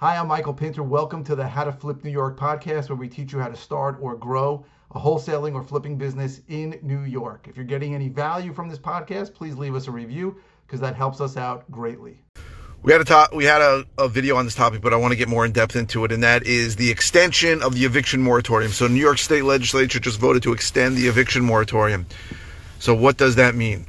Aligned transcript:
Hi, 0.00 0.16
I'm 0.16 0.28
Michael 0.28 0.54
Pinter. 0.54 0.84
Welcome 0.84 1.24
to 1.24 1.34
the 1.34 1.44
How 1.44 1.64
to 1.64 1.72
Flip 1.72 2.04
New 2.04 2.12
York 2.12 2.38
podcast, 2.38 2.88
where 2.88 2.94
we 2.94 3.08
teach 3.08 3.32
you 3.32 3.40
how 3.40 3.48
to 3.48 3.56
start 3.56 3.98
or 4.00 4.14
grow 4.14 4.64
a 4.92 5.00
wholesaling 5.00 5.54
or 5.54 5.64
flipping 5.64 5.98
business 5.98 6.40
in 6.46 6.78
New 6.82 7.00
York. 7.00 7.48
If 7.48 7.56
you're 7.56 7.64
getting 7.64 7.96
any 7.96 8.08
value 8.08 8.52
from 8.52 8.68
this 8.68 8.78
podcast, 8.78 9.34
please 9.34 9.56
leave 9.56 9.74
us 9.74 9.88
a 9.88 9.90
review 9.90 10.36
because 10.64 10.78
that 10.82 10.94
helps 10.94 11.20
us 11.20 11.36
out 11.36 11.68
greatly. 11.72 12.22
We 12.80 12.92
had 12.92 13.00
a 13.00 13.04
talk, 13.04 13.32
we 13.32 13.44
had 13.44 13.60
a, 13.60 13.86
a 13.98 14.08
video 14.08 14.36
on 14.36 14.44
this 14.44 14.54
topic, 14.54 14.82
but 14.82 14.94
I 14.94 14.96
want 14.96 15.10
to 15.10 15.16
get 15.16 15.26
more 15.28 15.44
in 15.44 15.50
depth 15.50 15.74
into 15.74 16.04
it, 16.04 16.12
and 16.12 16.22
that 16.22 16.46
is 16.46 16.76
the 16.76 16.92
extension 16.92 17.60
of 17.60 17.74
the 17.74 17.84
eviction 17.84 18.22
moratorium. 18.22 18.70
So, 18.70 18.86
New 18.86 19.00
York 19.00 19.18
State 19.18 19.42
Legislature 19.42 19.98
just 19.98 20.20
voted 20.20 20.44
to 20.44 20.52
extend 20.52 20.96
the 20.96 21.08
eviction 21.08 21.42
moratorium. 21.42 22.06
So, 22.78 22.94
what 22.94 23.16
does 23.16 23.34
that 23.34 23.56
mean? 23.56 23.84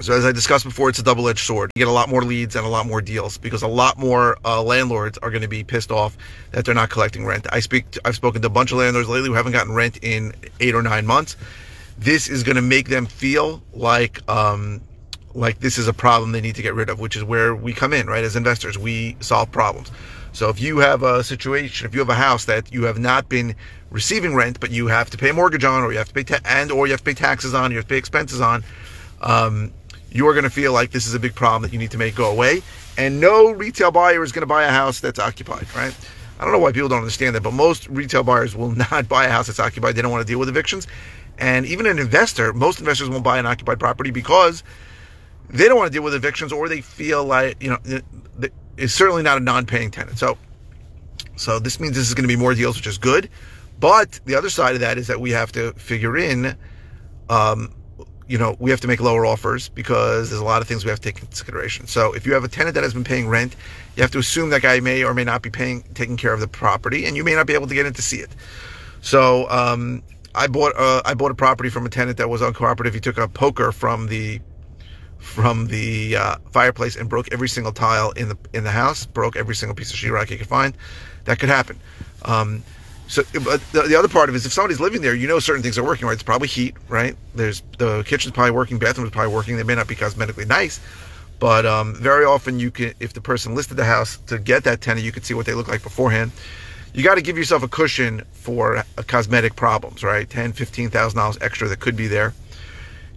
So, 0.00 0.12
as 0.12 0.26
I 0.26 0.32
discussed 0.32 0.64
before, 0.64 0.90
it's 0.90 0.98
a 0.98 1.02
double 1.02 1.26
edged 1.28 1.46
sword. 1.46 1.70
You 1.74 1.80
get 1.80 1.88
a 1.88 1.92
lot 1.92 2.10
more 2.10 2.22
leads 2.22 2.54
and 2.54 2.66
a 2.66 2.68
lot 2.68 2.86
more 2.86 3.00
deals 3.00 3.38
because 3.38 3.62
a 3.62 3.68
lot 3.68 3.98
more 3.98 4.36
uh, 4.44 4.62
landlords 4.62 5.16
are 5.18 5.30
going 5.30 5.42
to 5.42 5.48
be 5.48 5.64
pissed 5.64 5.90
off 5.90 6.18
that 6.52 6.66
they're 6.66 6.74
not 6.74 6.90
collecting 6.90 7.24
rent. 7.24 7.46
I 7.50 7.60
speak, 7.60 7.90
to, 7.92 8.00
I've 8.04 8.14
spoken 8.14 8.42
to 8.42 8.46
a 8.46 8.50
bunch 8.50 8.72
of 8.72 8.78
landlords 8.78 9.08
lately 9.08 9.28
who 9.28 9.34
haven't 9.34 9.52
gotten 9.52 9.72
rent 9.72 9.98
in 10.02 10.34
eight 10.60 10.74
or 10.74 10.82
nine 10.82 11.06
months. 11.06 11.36
This 11.98 12.28
is 12.28 12.42
going 12.42 12.56
to 12.56 12.62
make 12.62 12.88
them 12.88 13.06
feel 13.06 13.62
like, 13.72 14.28
um, 14.28 14.82
like 15.34 15.60
this 15.60 15.78
is 15.78 15.88
a 15.88 15.94
problem 15.94 16.32
they 16.32 16.42
need 16.42 16.56
to 16.56 16.62
get 16.62 16.74
rid 16.74 16.90
of, 16.90 17.00
which 17.00 17.16
is 17.16 17.24
where 17.24 17.54
we 17.54 17.72
come 17.72 17.94
in, 17.94 18.06
right? 18.06 18.22
As 18.22 18.36
investors, 18.36 18.76
we 18.76 19.16
solve 19.20 19.50
problems. 19.50 19.90
So 20.32 20.50
if 20.50 20.60
you 20.60 20.76
have 20.78 21.02
a 21.02 21.24
situation, 21.24 21.86
if 21.86 21.94
you 21.94 22.00
have 22.00 22.10
a 22.10 22.14
house 22.14 22.44
that 22.44 22.70
you 22.70 22.84
have 22.84 22.98
not 22.98 23.30
been 23.30 23.54
receiving 23.90 24.34
rent, 24.34 24.60
but 24.60 24.70
you 24.70 24.88
have 24.88 25.08
to 25.08 25.16
pay 25.16 25.30
a 25.30 25.32
mortgage 25.32 25.64
on, 25.64 25.82
or 25.82 25.92
you 25.92 25.96
have 25.98 26.08
to 26.08 26.14
pay 26.14 26.24
ta- 26.24 26.40
and 26.44 26.70
or 26.70 26.86
you 26.86 26.92
have 26.92 27.00
to 27.00 27.04
pay 27.04 27.14
taxes 27.14 27.54
on, 27.54 27.70
you 27.70 27.78
have 27.78 27.86
to 27.86 27.88
pay 27.88 27.96
expenses 27.96 28.42
on, 28.42 28.62
um, 29.22 29.72
you 30.16 30.26
are 30.26 30.32
going 30.32 30.44
to 30.44 30.50
feel 30.50 30.72
like 30.72 30.90
this 30.90 31.06
is 31.06 31.14
a 31.14 31.20
big 31.20 31.34
problem 31.34 31.62
that 31.62 31.72
you 31.72 31.78
need 31.78 31.90
to 31.90 31.98
make 31.98 32.14
go 32.14 32.30
away. 32.30 32.62
And 32.98 33.20
no 33.20 33.50
retail 33.50 33.90
buyer 33.90 34.22
is 34.22 34.32
going 34.32 34.42
to 34.42 34.46
buy 34.46 34.64
a 34.64 34.70
house 34.70 35.00
that's 35.00 35.18
occupied, 35.18 35.66
right? 35.76 35.94
I 36.38 36.44
don't 36.44 36.52
know 36.52 36.58
why 36.58 36.72
people 36.72 36.88
don't 36.88 37.00
understand 37.00 37.34
that, 37.34 37.42
but 37.42 37.52
most 37.52 37.88
retail 37.88 38.22
buyers 38.22 38.56
will 38.56 38.70
not 38.90 39.08
buy 39.08 39.26
a 39.26 39.30
house 39.30 39.46
that's 39.46 39.60
occupied. 39.60 39.94
They 39.94 40.02
don't 40.02 40.10
want 40.10 40.26
to 40.26 40.30
deal 40.30 40.38
with 40.38 40.48
evictions. 40.48 40.86
And 41.38 41.66
even 41.66 41.86
an 41.86 41.98
investor, 41.98 42.52
most 42.52 42.78
investors 42.78 43.10
won't 43.10 43.24
buy 43.24 43.38
an 43.38 43.46
occupied 43.46 43.78
property 43.78 44.10
because 44.10 44.62
they 45.50 45.68
don't 45.68 45.76
want 45.76 45.92
to 45.92 45.92
deal 45.92 46.02
with 46.02 46.14
evictions 46.14 46.52
or 46.52 46.68
they 46.68 46.80
feel 46.80 47.24
like, 47.24 47.62
you 47.62 47.70
know, 47.70 48.00
it's 48.76 48.94
certainly 48.94 49.22
not 49.22 49.36
a 49.36 49.40
non-paying 49.40 49.90
tenant. 49.90 50.18
So, 50.18 50.38
so 51.36 51.58
this 51.58 51.78
means 51.78 51.94
this 51.94 52.08
is 52.08 52.14
going 52.14 52.24
to 52.24 52.34
be 52.34 52.40
more 52.40 52.54
deals, 52.54 52.76
which 52.76 52.86
is 52.86 52.98
good. 52.98 53.28
But 53.78 54.20
the 54.24 54.34
other 54.34 54.48
side 54.48 54.74
of 54.74 54.80
that 54.80 54.96
is 54.96 55.06
that 55.08 55.20
we 55.20 55.30
have 55.32 55.52
to 55.52 55.72
figure 55.74 56.16
in, 56.16 56.56
um, 57.28 57.74
you 58.28 58.38
know, 58.38 58.56
we 58.58 58.70
have 58.70 58.80
to 58.80 58.88
make 58.88 59.00
lower 59.00 59.24
offers 59.24 59.68
because 59.68 60.30
there's 60.30 60.40
a 60.40 60.44
lot 60.44 60.60
of 60.60 60.68
things 60.68 60.84
we 60.84 60.90
have 60.90 61.00
to 61.00 61.04
take 61.04 61.16
into 61.16 61.26
consideration. 61.26 61.86
So 61.86 62.12
if 62.12 62.26
you 62.26 62.34
have 62.34 62.44
a 62.44 62.48
tenant 62.48 62.74
that 62.74 62.82
has 62.82 62.92
been 62.92 63.04
paying 63.04 63.28
rent, 63.28 63.54
you 63.94 64.02
have 64.02 64.10
to 64.12 64.18
assume 64.18 64.50
that 64.50 64.62
guy 64.62 64.80
may 64.80 65.04
or 65.04 65.14
may 65.14 65.24
not 65.24 65.42
be 65.42 65.50
paying, 65.50 65.82
taking 65.94 66.16
care 66.16 66.32
of 66.32 66.40
the 66.40 66.48
property, 66.48 67.06
and 67.06 67.16
you 67.16 67.24
may 67.24 67.34
not 67.34 67.46
be 67.46 67.54
able 67.54 67.68
to 67.68 67.74
get 67.74 67.86
in 67.86 67.92
to 67.94 68.02
see 68.02 68.18
it. 68.18 68.30
So 69.00 69.48
um, 69.48 70.02
I 70.34 70.48
bought 70.48 70.76
uh, 70.76 71.02
I 71.04 71.14
bought 71.14 71.30
a 71.30 71.34
property 71.34 71.70
from 71.70 71.86
a 71.86 71.88
tenant 71.88 72.18
that 72.18 72.28
was 72.28 72.40
uncooperative. 72.40 72.92
He 72.94 73.00
took 73.00 73.18
a 73.18 73.28
poker 73.28 73.70
from 73.70 74.08
the 74.08 74.40
from 75.18 75.66
the 75.68 76.16
uh, 76.16 76.36
fireplace 76.50 76.96
and 76.96 77.08
broke 77.08 77.32
every 77.32 77.48
single 77.48 77.72
tile 77.72 78.10
in 78.12 78.28
the 78.28 78.38
in 78.52 78.64
the 78.64 78.70
house, 78.70 79.06
broke 79.06 79.36
every 79.36 79.54
single 79.54 79.74
piece 79.74 79.92
of 79.92 79.96
sheetrock 79.98 80.28
he 80.28 80.36
could 80.36 80.46
find. 80.46 80.76
That 81.24 81.38
could 81.38 81.48
happen. 81.48 81.78
Um, 82.24 82.62
so, 83.08 83.22
but 83.44 83.60
the, 83.72 83.82
the, 83.82 83.96
other 83.96 84.08
part 84.08 84.28
of 84.28 84.34
it 84.34 84.38
is 84.38 84.46
if 84.46 84.52
somebody's 84.52 84.80
living 84.80 85.00
there, 85.00 85.14
you 85.14 85.28
know 85.28 85.38
certain 85.38 85.62
things 85.62 85.78
are 85.78 85.84
working, 85.84 86.06
right? 86.06 86.14
It's 86.14 86.22
probably 86.22 86.48
heat, 86.48 86.74
right? 86.88 87.16
There's 87.34 87.62
the 87.78 88.02
kitchen's 88.04 88.32
probably 88.32 88.50
working, 88.50 88.78
bathroom's 88.78 89.10
probably 89.10 89.32
working. 89.32 89.56
They 89.56 89.62
may 89.62 89.74
not 89.74 89.86
be 89.86 89.94
cosmetically 89.94 90.46
nice, 90.46 90.80
but 91.38 91.66
um, 91.66 91.94
very 91.94 92.24
often 92.24 92.58
you 92.58 92.70
can, 92.70 92.94
if 92.98 93.12
the 93.12 93.20
person 93.20 93.54
listed 93.54 93.76
the 93.76 93.84
house 93.84 94.18
to 94.26 94.38
get 94.38 94.64
that 94.64 94.80
tenant, 94.80 95.04
you 95.04 95.12
can 95.12 95.22
see 95.22 95.34
what 95.34 95.46
they 95.46 95.54
look 95.54 95.68
like 95.68 95.82
beforehand. 95.82 96.32
You 96.94 97.04
got 97.04 97.16
to 97.16 97.22
give 97.22 97.36
yourself 97.36 97.62
a 97.62 97.68
cushion 97.68 98.22
for 98.32 98.82
cosmetic 99.06 99.54
problems, 99.54 100.02
right? 100.02 100.28
Ten, 100.28 100.52
fifteen 100.52 100.90
thousand 100.90 101.18
dollars 101.18 101.38
extra 101.40 101.68
that 101.68 101.80
could 101.80 101.96
be 101.96 102.08
there. 102.08 102.34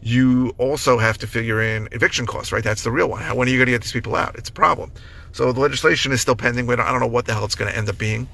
You 0.01 0.53
also 0.57 0.97
have 0.97 1.17
to 1.19 1.27
figure 1.27 1.61
in 1.61 1.89
eviction 1.91 2.25
costs, 2.25 2.51
right? 2.51 2.63
That's 2.63 2.83
the 2.83 2.91
real 2.91 3.09
one. 3.09 3.21
How, 3.21 3.35
when 3.35 3.47
are 3.47 3.51
you 3.51 3.57
going 3.57 3.67
to 3.67 3.71
get 3.71 3.81
these 3.81 3.91
people 3.91 4.15
out? 4.15 4.35
It's 4.35 4.49
a 4.49 4.53
problem. 4.53 4.91
So 5.31 5.51
the 5.51 5.59
legislation 5.59 6.11
is 6.11 6.21
still 6.21 6.35
pending. 6.35 6.69
I 6.69 6.75
don't 6.75 6.99
know 6.99 7.07
what 7.07 7.25
the 7.25 7.33
hell 7.33 7.45
it's 7.45 7.55
going 7.55 7.71
to 7.71 7.77
end 7.77 7.89
up 7.89 7.97
being. 7.97 8.27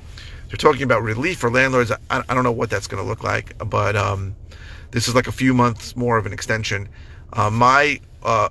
They're 0.47 0.57
talking 0.57 0.83
about 0.83 1.01
relief 1.01 1.39
for 1.39 1.49
landlords. 1.49 1.91
I, 1.91 2.23
I 2.29 2.33
don't 2.33 2.43
know 2.43 2.51
what 2.51 2.69
that's 2.69 2.87
going 2.87 3.01
to 3.03 3.07
look 3.07 3.23
like, 3.23 3.57
but 3.69 3.95
um, 3.95 4.35
this 4.91 5.07
is 5.07 5.15
like 5.15 5.27
a 5.27 5.31
few 5.31 5.53
months 5.53 5.95
more 5.95 6.17
of 6.17 6.25
an 6.25 6.33
extension. 6.33 6.87
Uh, 7.33 7.49
my 7.49 7.99
uh, 8.23 8.49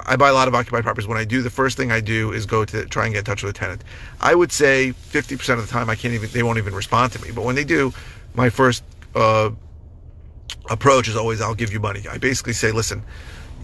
I 0.00 0.16
buy 0.16 0.28
a 0.28 0.34
lot 0.34 0.46
of 0.46 0.54
occupied 0.54 0.84
properties. 0.84 1.08
When 1.08 1.18
I 1.18 1.24
do, 1.24 1.42
the 1.42 1.50
first 1.50 1.76
thing 1.76 1.90
I 1.90 2.00
do 2.00 2.32
is 2.32 2.46
go 2.46 2.64
to 2.64 2.84
try 2.86 3.06
and 3.06 3.14
get 3.14 3.20
in 3.20 3.24
touch 3.24 3.42
with 3.42 3.56
a 3.56 3.58
tenant. 3.58 3.82
I 4.20 4.34
would 4.34 4.52
say 4.52 4.94
50% 5.10 5.54
of 5.54 5.66
the 5.66 5.72
time 5.72 5.90
I 5.90 5.96
can't 5.96 6.14
even, 6.14 6.30
they 6.30 6.42
won't 6.42 6.58
even 6.58 6.74
respond 6.74 7.12
to 7.12 7.22
me. 7.22 7.30
But 7.34 7.44
when 7.44 7.54
they 7.54 7.64
do, 7.64 7.92
my 8.34 8.50
first 8.50 8.84
uh, 9.14 9.50
approach 10.70 11.08
is 11.08 11.16
always, 11.16 11.40
I'll 11.40 11.54
give 11.54 11.72
you 11.72 11.80
money. 11.80 12.04
I 12.08 12.18
basically 12.18 12.52
say, 12.52 12.72
listen, 12.72 13.02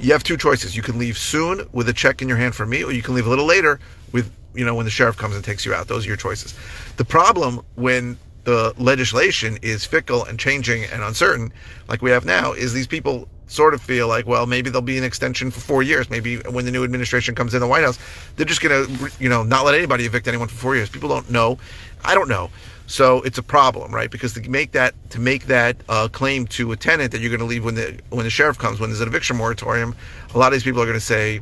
you 0.02 0.12
have 0.12 0.22
two 0.22 0.36
choices. 0.36 0.76
You 0.76 0.82
can 0.82 0.98
leave 0.98 1.16
soon 1.16 1.66
with 1.72 1.88
a 1.88 1.92
check 1.92 2.20
in 2.20 2.28
your 2.28 2.36
hand 2.36 2.54
from 2.54 2.70
me, 2.70 2.84
or 2.84 2.92
you 2.92 3.02
can 3.02 3.14
leave 3.14 3.26
a 3.26 3.30
little 3.30 3.46
later 3.46 3.80
with 4.12 4.30
you 4.54 4.64
know, 4.64 4.74
when 4.74 4.84
the 4.84 4.90
sheriff 4.90 5.16
comes 5.16 5.34
and 5.34 5.44
takes 5.44 5.64
you 5.64 5.74
out. 5.74 5.88
Those 5.88 6.04
are 6.04 6.08
your 6.08 6.16
choices. 6.16 6.54
The 6.96 7.04
problem 7.04 7.60
when 7.74 8.18
the 8.44 8.74
legislation 8.76 9.58
is 9.62 9.84
fickle 9.84 10.24
and 10.24 10.38
changing 10.38 10.84
and 10.84 11.02
uncertain, 11.02 11.52
like 11.88 12.02
we 12.02 12.10
have 12.10 12.24
now, 12.24 12.52
is 12.52 12.72
these 12.72 12.86
people 12.86 13.28
sort 13.46 13.74
of 13.74 13.82
feel 13.82 14.08
like, 14.08 14.26
well, 14.26 14.46
maybe 14.46 14.70
there'll 14.70 14.82
be 14.82 14.98
an 14.98 15.04
extension 15.04 15.50
for 15.50 15.60
four 15.60 15.82
years. 15.82 16.10
Maybe 16.10 16.38
when 16.38 16.64
the 16.64 16.70
new 16.70 16.84
administration 16.84 17.34
comes 17.34 17.54
in 17.54 17.60
the 17.60 17.66
White 17.66 17.84
House, 17.84 17.98
they're 18.36 18.46
just 18.46 18.60
going 18.60 18.86
to, 18.86 19.10
you 19.20 19.28
know, 19.28 19.42
not 19.42 19.64
let 19.64 19.74
anybody 19.74 20.06
evict 20.06 20.26
anyone 20.26 20.48
for 20.48 20.54
four 20.54 20.74
years. 20.74 20.88
People 20.88 21.08
don't 21.08 21.30
know. 21.30 21.58
I 22.04 22.14
don't 22.14 22.28
know. 22.28 22.50
So 22.86 23.22
it's 23.22 23.38
a 23.38 23.42
problem, 23.42 23.94
right? 23.94 24.10
Because 24.10 24.34
to 24.34 24.50
make 24.50 24.72
that 24.72 24.94
to 25.10 25.20
make 25.20 25.46
that 25.46 25.76
uh, 25.88 26.08
claim 26.08 26.46
to 26.48 26.72
a 26.72 26.76
tenant 26.76 27.12
that 27.12 27.20
you're 27.20 27.30
going 27.30 27.40
to 27.40 27.46
leave 27.46 27.64
when 27.64 27.74
the 27.74 27.98
when 28.10 28.24
the 28.24 28.30
sheriff 28.30 28.58
comes, 28.58 28.80
when 28.80 28.90
there's 28.90 29.00
an 29.00 29.08
eviction 29.08 29.36
moratorium, 29.36 29.94
a 30.34 30.38
lot 30.38 30.48
of 30.48 30.52
these 30.52 30.64
people 30.64 30.82
are 30.82 30.86
going 30.86 30.98
to 30.98 31.00
say, 31.00 31.40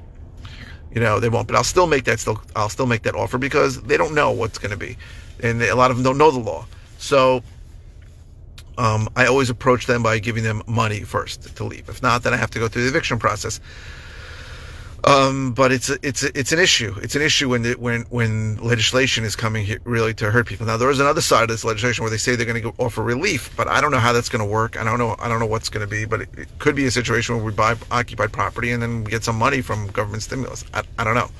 you 0.95 1.00
know, 1.00 1.19
they 1.19 1.29
won't. 1.29 1.47
But 1.47 1.56
I'll 1.56 1.65
still 1.65 1.87
make 1.87 2.05
that 2.05 2.21
still 2.21 2.41
I'll 2.55 2.69
still 2.69 2.87
make 2.87 3.03
that 3.03 3.15
offer 3.15 3.39
because 3.39 3.83
they 3.83 3.97
don't 3.97 4.15
know 4.15 4.31
what's 4.31 4.59
going 4.59 4.71
to 4.71 4.77
be, 4.77 4.97
and 5.43 5.62
a 5.62 5.75
lot 5.75 5.91
of 5.91 5.97
them 5.97 6.05
don't 6.05 6.19
know 6.19 6.31
the 6.31 6.39
law. 6.39 6.67
So 6.99 7.43
um, 8.79 9.09
I 9.17 9.27
always 9.27 9.50
approach 9.50 9.87
them 9.87 10.03
by 10.03 10.19
giving 10.19 10.45
them 10.45 10.62
money 10.67 11.00
first 11.00 11.56
to 11.56 11.65
leave. 11.65 11.89
If 11.89 12.03
not, 12.03 12.23
then 12.23 12.33
I 12.33 12.37
have 12.37 12.50
to 12.53 12.59
go 12.59 12.69
through 12.69 12.83
the 12.83 12.89
eviction 12.89 13.19
process. 13.19 13.61
Um, 15.05 15.53
but 15.53 15.72
it's 15.72 15.88
a, 15.88 15.99
it's 16.03 16.22
a, 16.22 16.38
it's 16.38 16.53
an 16.53 16.59
issue. 16.59 16.94
It's 17.03 17.16
an 17.16 17.22
issue 17.22 17.49
when 17.49 17.62
the, 17.62 17.72
when 17.75 18.03
when 18.11 18.56
legislation 18.56 19.25
is 19.25 19.34
coming 19.34 19.65
here 19.65 19.78
really 19.84 20.12
to 20.15 20.31
hurt 20.31 20.47
people. 20.47 20.66
Now 20.66 20.77
there 20.77 20.91
is 20.91 21.00
another 21.00 21.22
side 21.22 21.44
of 21.44 21.49
this 21.49 21.65
legislation 21.65 22.03
where 22.03 22.11
they 22.11 22.19
say 22.19 22.37
they're 22.37 22.47
going 22.47 22.62
to 22.62 22.75
offer 22.78 23.03
relief, 23.03 23.55
but 23.56 23.66
I 23.66 23.81
don't 23.81 23.93
know 23.93 23.99
how 23.99 24.12
that's 24.12 24.28
going 24.28 24.44
to 24.44 24.50
work. 24.50 24.78
I 24.78 24.84
don't 24.84 24.99
know. 24.99 25.16
I 25.19 25.28
don't 25.28 25.41
know 25.41 25.47
what's 25.47 25.71
going 25.71 25.87
to 25.87 25.91
be. 25.91 26.05
But 26.05 26.22
it, 26.22 26.28
it, 26.37 26.49
could 26.59 26.77
be 26.77 26.84
a 26.84 26.91
situation 26.91 27.37
where 27.37 27.44
we 27.44 27.53
buy 27.53 27.77
occupied 27.91 28.33
property 28.33 28.72
and 28.72 28.83
then 28.83 29.05
we 29.05 29.11
get 29.11 29.25
some 29.25 29.37
money 29.37 29.62
from 29.62 29.87
government 29.88 30.22
stimulus. 30.22 30.65
I, 30.75 30.83
I 30.99 31.05
don't 31.05 31.15
know. 31.15 31.31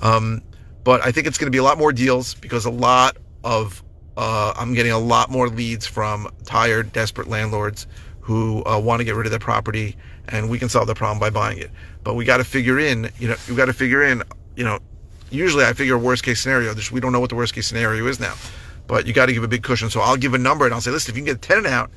Um, 0.00 0.42
but 0.84 1.04
I 1.04 1.10
think 1.10 1.26
it's 1.26 1.38
going 1.38 1.46
to 1.46 1.54
be 1.54 1.58
a 1.58 1.64
lot 1.64 1.78
more 1.78 1.92
deals 1.92 2.34
because 2.34 2.64
a 2.64 2.70
lot 2.70 3.16
of 3.42 3.82
uh, 4.16 4.54
I'm 4.56 4.74
getting 4.74 4.92
a 4.92 4.98
lot 4.98 5.30
more 5.30 5.48
leads 5.48 5.86
from 5.86 6.28
tired, 6.44 6.92
desperate 6.92 7.26
landlords 7.26 7.88
who 8.24 8.64
uh, 8.64 8.80
want 8.80 9.00
to 9.00 9.04
get 9.04 9.14
rid 9.14 9.26
of 9.26 9.30
their 9.30 9.38
property, 9.38 9.96
and 10.28 10.48
we 10.48 10.58
can 10.58 10.70
solve 10.70 10.86
the 10.86 10.94
problem 10.94 11.18
by 11.18 11.28
buying 11.28 11.58
it. 11.58 11.70
But 12.02 12.14
we 12.14 12.24
got 12.24 12.38
to 12.38 12.44
figure 12.44 12.78
in, 12.78 13.10
you 13.18 13.28
know, 13.28 13.36
we 13.50 13.54
got 13.54 13.66
to 13.66 13.74
figure 13.74 14.02
in, 14.02 14.22
you 14.56 14.64
know, 14.64 14.78
usually 15.30 15.62
I 15.66 15.74
figure 15.74 15.98
worst 15.98 16.24
case 16.24 16.40
scenario. 16.40 16.74
we 16.90 17.00
don't 17.00 17.12
know 17.12 17.20
what 17.20 17.28
the 17.28 17.36
worst 17.36 17.54
case 17.54 17.66
scenario 17.66 18.06
is 18.06 18.18
now, 18.18 18.34
but 18.86 19.06
you 19.06 19.12
got 19.12 19.26
to 19.26 19.34
give 19.34 19.44
a 19.44 19.48
big 19.48 19.62
cushion. 19.62 19.90
So 19.90 20.00
I'll 20.00 20.16
give 20.16 20.32
a 20.32 20.38
number 20.38 20.64
and 20.64 20.72
I'll 20.72 20.80
say, 20.80 20.90
listen, 20.90 21.12
if 21.12 21.18
you 21.18 21.22
can 21.22 21.34
get 21.34 21.44
a 21.44 21.46
tenant 21.46 21.66
out, 21.66 21.90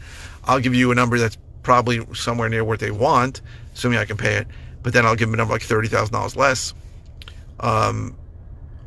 I'll 0.44 0.60
give 0.60 0.76
you 0.76 0.92
a 0.92 0.96
number 0.96 1.18
that's 1.18 1.38
probably 1.64 2.06
somewhere 2.14 2.50
near 2.50 2.66
what 2.66 2.82
they 2.82 2.92
want, 2.92 3.40
assuming 3.74 3.98
I 3.98 4.04
can 4.06 4.18
pay 4.18 4.36
it. 4.36 4.48
But 4.84 4.92
then 4.92 5.06
I'll 5.06 5.16
give 5.16 5.30
them 5.30 5.36
a 5.36 5.38
number 5.38 5.54
like 5.54 5.62
thirty 5.62 5.88
thousand 5.88 6.12
dollars 6.12 6.36
less, 6.36 6.74
um, 7.62 8.18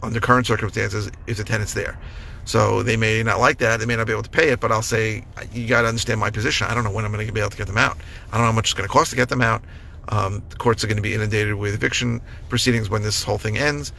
under 0.02 0.20
current 0.20 0.46
circumstances, 0.46 1.10
if 1.26 1.36
the 1.36 1.44
tenant's 1.44 1.74
there. 1.74 1.98
So 2.44 2.82
they 2.82 2.96
may 2.96 3.22
not 3.22 3.38
like 3.38 3.58
that. 3.58 3.80
They 3.80 3.86
may 3.86 3.96
not 3.96 4.06
be 4.06 4.12
able 4.12 4.22
to 4.22 4.30
pay 4.30 4.48
it, 4.48 4.60
but 4.60 4.72
I'll 4.72 4.82
say, 4.82 5.24
you 5.52 5.68
got 5.68 5.82
to 5.82 5.88
understand 5.88 6.20
my 6.20 6.30
position. 6.30 6.66
I 6.68 6.74
don't 6.74 6.84
know 6.84 6.90
when 6.90 7.04
I'm 7.04 7.12
going 7.12 7.26
to 7.26 7.32
be 7.32 7.40
able 7.40 7.50
to 7.50 7.56
get 7.56 7.66
them 7.66 7.78
out. 7.78 7.98
I 8.32 8.36
don't 8.36 8.42
know 8.42 8.52
how 8.52 8.52
much 8.52 8.66
it's 8.66 8.74
going 8.74 8.88
to 8.88 8.92
cost 8.92 9.10
to 9.10 9.16
get 9.16 9.28
them 9.28 9.42
out. 9.42 9.62
Um, 10.08 10.42
the 10.50 10.56
courts 10.56 10.82
are 10.82 10.86
going 10.86 10.96
to 10.96 11.02
be 11.02 11.14
inundated 11.14 11.54
with 11.54 11.74
eviction 11.74 12.20
proceedings 12.48 12.90
when 12.90 13.02
this 13.02 13.22
whole 13.22 13.38
thing 13.38 13.58
ends. 13.58 13.92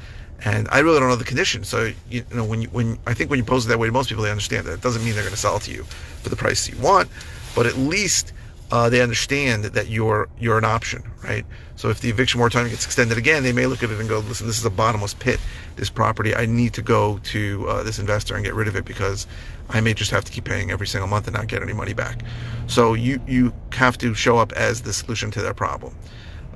And 0.43 0.67
I 0.71 0.79
really 0.79 0.99
don't 0.99 1.07
know 1.07 1.15
the 1.15 1.23
conditions. 1.23 1.67
So, 1.67 1.91
you 2.09 2.25
know, 2.33 2.43
when 2.43 2.63
you, 2.63 2.69
when 2.69 2.97
I 3.05 3.13
think 3.13 3.29
when 3.29 3.37
you 3.37 3.45
pose 3.45 3.65
it 3.65 3.69
that 3.69 3.79
way 3.79 3.87
to 3.87 3.93
most 3.93 4.09
people, 4.09 4.23
they 4.23 4.31
understand 4.31 4.65
that. 4.65 4.73
It 4.73 4.81
doesn't 4.81 5.05
mean 5.05 5.13
they're 5.13 5.23
going 5.23 5.35
to 5.35 5.39
sell 5.39 5.57
it 5.57 5.63
to 5.63 5.71
you 5.71 5.83
for 5.83 6.29
the 6.29 6.35
price 6.35 6.67
you 6.67 6.77
want, 6.79 7.09
but 7.55 7.67
at 7.67 7.77
least 7.77 8.33
uh, 8.71 8.89
they 8.89 9.01
understand 9.01 9.65
that 9.65 9.89
you're 9.89 10.29
you're 10.39 10.57
an 10.57 10.65
option, 10.65 11.03
right? 11.23 11.45
So 11.75 11.89
if 11.89 11.99
the 11.99 12.09
eviction 12.09 12.39
moratorium 12.39 12.71
gets 12.71 12.85
extended 12.85 13.17
again, 13.17 13.43
they 13.43 13.53
may 13.53 13.67
look 13.67 13.83
at 13.83 13.91
it 13.91 13.99
and 13.99 14.09
go, 14.09 14.19
"Listen, 14.19 14.47
this 14.47 14.57
is 14.57 14.65
a 14.65 14.69
bottomless 14.69 15.13
pit. 15.13 15.39
This 15.75 15.89
property, 15.89 16.35
I 16.35 16.45
need 16.45 16.73
to 16.73 16.81
go 16.81 17.19
to 17.23 17.67
uh, 17.67 17.83
this 17.83 17.99
investor 17.99 18.35
and 18.35 18.43
get 18.43 18.53
rid 18.53 18.67
of 18.67 18.75
it 18.75 18.85
because 18.85 19.27
I 19.69 19.81
may 19.81 19.93
just 19.93 20.11
have 20.11 20.23
to 20.25 20.31
keep 20.31 20.43
paying 20.43 20.71
every 20.71 20.87
single 20.87 21.07
month 21.07 21.27
and 21.27 21.35
not 21.35 21.47
get 21.47 21.61
any 21.61 21.73
money 21.73 21.93
back." 21.93 22.23
So 22.67 22.93
you 22.93 23.21
you 23.27 23.53
have 23.73 23.97
to 23.99 24.13
show 24.13 24.37
up 24.37 24.51
as 24.53 24.81
the 24.81 24.93
solution 24.93 25.31
to 25.31 25.41
their 25.41 25.53
problem. 25.53 25.95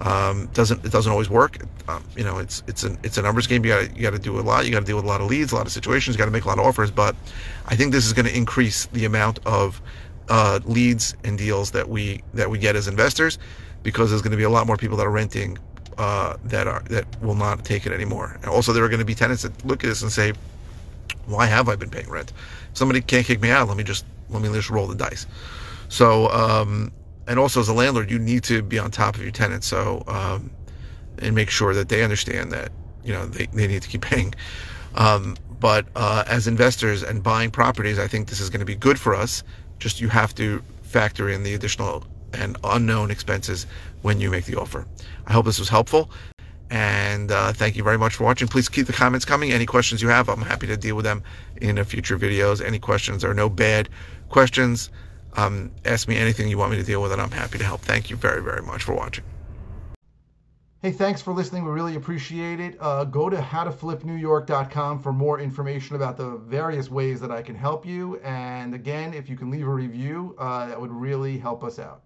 Um, 0.01 0.47
doesn't 0.53 0.83
it 0.85 0.91
doesn't 0.91 1.11
always 1.11 1.29
work. 1.29 1.57
Um, 1.87 2.03
you 2.17 2.23
know, 2.23 2.37
it's 2.39 2.63
it's 2.67 2.83
an 2.83 2.97
it's 3.03 3.17
a 3.17 3.21
numbers 3.21 3.47
game. 3.47 3.63
You 3.63 3.71
got 3.71 3.95
you 3.95 4.01
got 4.01 4.13
to 4.13 4.19
do 4.19 4.37
a 4.39 4.41
lot. 4.41 4.65
You 4.65 4.71
got 4.71 4.81
to 4.81 4.85
deal 4.85 4.97
with 4.97 5.05
a 5.05 5.07
lot 5.07 5.21
of 5.21 5.27
leads, 5.27 5.51
a 5.51 5.55
lot 5.55 5.65
of 5.65 5.71
situations. 5.71 6.15
You 6.15 6.17
got 6.17 6.25
to 6.25 6.31
make 6.31 6.43
a 6.43 6.47
lot 6.47 6.59
of 6.59 6.65
offers. 6.65 6.91
But 6.91 7.15
I 7.67 7.75
think 7.75 7.93
this 7.93 8.05
is 8.05 8.13
going 8.13 8.25
to 8.25 8.35
increase 8.35 8.87
the 8.87 9.05
amount 9.05 9.39
of 9.45 9.81
uh, 10.27 10.59
leads 10.65 11.15
and 11.23 11.37
deals 11.37 11.71
that 11.71 11.87
we 11.87 12.21
that 12.33 12.49
we 12.49 12.57
get 12.57 12.75
as 12.75 12.87
investors, 12.87 13.39
because 13.83 14.09
there's 14.09 14.21
going 14.21 14.31
to 14.31 14.37
be 14.37 14.43
a 14.43 14.49
lot 14.49 14.67
more 14.67 14.77
people 14.77 14.97
that 14.97 15.07
are 15.07 15.11
renting 15.11 15.57
uh, 15.97 16.37
that 16.45 16.67
are 16.67 16.81
that 16.89 17.05
will 17.21 17.35
not 17.35 17.63
take 17.65 17.85
it 17.85 17.91
anymore. 17.91 18.39
Also, 18.47 18.73
there 18.73 18.83
are 18.83 18.89
going 18.89 18.99
to 18.99 19.05
be 19.05 19.15
tenants 19.15 19.43
that 19.43 19.65
look 19.65 19.83
at 19.83 19.87
this 19.87 20.01
and 20.01 20.11
say, 20.11 20.33
"Why 21.25 21.45
have 21.45 21.69
I 21.69 21.75
been 21.75 21.89
paying 21.89 22.09
rent? 22.09 22.33
Somebody 22.73 23.01
can't 23.01 23.25
kick 23.25 23.41
me 23.41 23.49
out. 23.49 23.67
Let 23.67 23.77
me 23.77 23.83
just 23.83 24.05
let 24.29 24.41
me 24.41 24.51
just 24.51 24.69
roll 24.69 24.87
the 24.87 24.95
dice." 24.95 25.25
So, 25.89 26.29
um, 26.29 26.91
and 27.27 27.39
also 27.39 27.59
as 27.59 27.67
a 27.67 27.73
landlord, 27.73 28.09
you 28.11 28.19
need 28.19 28.43
to 28.45 28.61
be 28.61 28.79
on 28.79 28.91
top 28.91 29.15
of 29.15 29.21
your 29.21 29.31
tenants. 29.31 29.67
So, 29.67 30.03
um, 30.07 30.51
and 31.19 31.35
make 31.35 31.49
sure 31.49 31.73
that 31.73 31.89
they 31.89 32.03
understand 32.03 32.51
that 32.51 32.71
you 33.03 33.13
know 33.13 33.25
they, 33.25 33.45
they 33.47 33.67
need 33.67 33.81
to 33.81 33.89
keep 33.89 34.01
paying. 34.11 34.33
Um, 34.95 35.35
but 35.59 35.87
uh, 35.95 36.23
as 36.27 36.47
investors 36.47 37.03
and 37.03 37.23
buying 37.23 37.51
properties, 37.51 37.99
I 37.99 38.07
think 38.07 38.27
this 38.27 38.39
is 38.39 38.49
going 38.49 38.59
to 38.59 38.65
be 38.65 38.75
good 38.75 38.99
for 38.99 39.15
us. 39.15 39.43
Just 39.79 40.01
you 40.01 40.09
have 40.09 40.35
to 40.35 40.61
factor 40.83 41.29
in 41.29 41.43
the 41.43 41.53
additional 41.53 42.05
and 42.37 42.57
unknown 42.63 43.11
expenses 43.11 43.65
when 44.01 44.19
you 44.19 44.29
make 44.29 44.45
the 44.45 44.59
offer. 44.59 44.85
I 45.27 45.33
hope 45.33 45.45
this 45.45 45.59
was 45.59 45.69
helpful. 45.69 46.09
And 46.69 47.31
uh, 47.31 47.53
thank 47.53 47.75
you 47.75 47.83
very 47.83 47.97
much 47.97 48.15
for 48.15 48.23
watching. 48.23 48.47
Please 48.47 48.69
keep 48.69 48.87
the 48.87 48.93
comments 48.93 49.25
coming. 49.25 49.51
Any 49.51 49.65
questions 49.65 50.01
you 50.01 50.09
have, 50.09 50.29
I'm 50.29 50.41
happy 50.41 50.67
to 50.67 50.77
deal 50.77 50.95
with 50.95 51.05
them 51.05 51.23
in 51.61 51.83
future 51.83 52.17
videos. 52.17 52.63
Any 52.65 52.79
questions 52.79 53.23
are 53.23 53.33
no 53.33 53.49
bad 53.49 53.89
questions. 54.29 54.89
Um, 55.33 55.71
ask 55.83 56.07
me 56.07 56.17
anything 56.17 56.47
you 56.47 56.57
want 56.57 56.71
me 56.71 56.77
to 56.77 56.83
deal 56.83 57.01
with, 57.01 57.11
and 57.11 57.21
I'm 57.21 57.31
happy 57.31 57.57
to 57.57 57.63
help. 57.63 57.81
Thank 57.81 58.09
you 58.09 58.15
very, 58.15 58.41
very 58.41 58.61
much 58.61 58.83
for 58.83 58.95
watching. 58.95 59.23
Hey, 60.81 60.91
thanks 60.91 61.19
for 61.19 61.33
listening. 61.33 61.65
We 61.65 61.71
really 61.71 61.95
appreciate 61.95 62.59
it. 62.59 62.77
Uh, 62.79 63.05
go 63.05 63.27
to 63.27 63.37
howtoflipnewyork.com 63.37 65.01
for 65.01 65.11
more 65.11 65.39
information 65.39 65.95
about 65.95 66.15
the 66.15 66.37
various 66.37 66.91
ways 66.91 67.19
that 67.21 67.31
I 67.31 67.41
can 67.41 67.55
help 67.55 67.85
you. 67.85 68.17
And 68.17 68.75
again, 68.75 69.13
if 69.13 69.27
you 69.27 69.35
can 69.35 69.49
leave 69.49 69.67
a 69.67 69.73
review, 69.73 70.35
uh, 70.37 70.67
that 70.67 70.79
would 70.79 70.91
really 70.91 71.39
help 71.39 71.63
us 71.63 71.79
out. 71.79 72.03